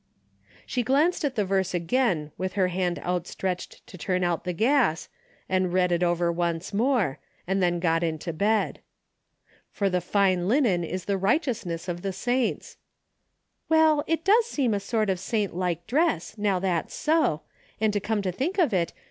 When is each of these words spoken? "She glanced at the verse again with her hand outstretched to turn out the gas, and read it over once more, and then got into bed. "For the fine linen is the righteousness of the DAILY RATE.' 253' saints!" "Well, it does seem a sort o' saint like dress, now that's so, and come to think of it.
"She 0.65 0.81
glanced 0.81 1.23
at 1.23 1.35
the 1.35 1.45
verse 1.45 1.75
again 1.75 2.31
with 2.35 2.53
her 2.53 2.69
hand 2.69 2.97
outstretched 2.97 3.85
to 3.85 3.99
turn 3.99 4.23
out 4.23 4.45
the 4.45 4.51
gas, 4.51 5.09
and 5.47 5.71
read 5.71 5.91
it 5.91 6.01
over 6.01 6.31
once 6.31 6.73
more, 6.73 7.19
and 7.45 7.61
then 7.61 7.79
got 7.79 8.01
into 8.01 8.33
bed. 8.33 8.79
"For 9.69 9.91
the 9.91 10.01
fine 10.01 10.47
linen 10.47 10.83
is 10.83 11.05
the 11.05 11.19
righteousness 11.19 11.87
of 11.87 12.01
the 12.01 12.09
DAILY 12.09 12.13
RATE.' 12.13 12.25
253' 12.25 12.49
saints!" 12.57 12.77
"Well, 13.69 14.03
it 14.07 14.25
does 14.25 14.47
seem 14.47 14.73
a 14.73 14.79
sort 14.79 15.11
o' 15.11 15.13
saint 15.13 15.55
like 15.55 15.85
dress, 15.85 16.35
now 16.35 16.57
that's 16.57 16.95
so, 16.95 17.43
and 17.79 17.95
come 18.01 18.23
to 18.23 18.31
think 18.31 18.57
of 18.57 18.73
it. 18.73 18.93